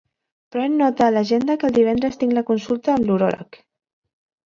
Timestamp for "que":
1.65-1.71